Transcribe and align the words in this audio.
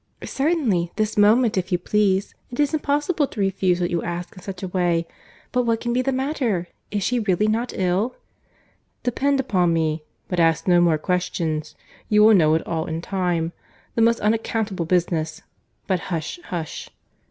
"Certainly. 0.23 0.91
This 0.95 1.15
moment, 1.15 1.57
if 1.59 1.71
you 1.71 1.77
please. 1.77 2.33
It 2.49 2.59
is 2.59 2.73
impossible 2.73 3.27
to 3.27 3.39
refuse 3.39 3.79
what 3.79 3.91
you 3.91 4.01
ask 4.01 4.35
in 4.35 4.41
such 4.41 4.63
a 4.63 4.67
way. 4.67 5.05
But 5.51 5.61
what 5.67 5.79
can 5.79 5.93
be 5.93 6.01
the 6.01 6.11
matter?—Is 6.11 7.03
she 7.03 7.19
really 7.19 7.47
not 7.47 7.71
ill?" 7.75 8.15
"Depend 9.03 9.39
upon 9.39 9.73
me—but 9.73 10.39
ask 10.39 10.67
no 10.67 10.81
more 10.81 10.97
questions. 10.97 11.75
You 12.09 12.23
will 12.23 12.33
know 12.33 12.55
it 12.55 12.65
all 12.65 12.87
in 12.87 13.03
time. 13.03 13.51
The 13.93 14.01
most 14.01 14.19
unaccountable 14.21 14.85
business! 14.85 15.43
But 15.85 15.99
hush, 15.99 16.39
hush!" 16.45 16.89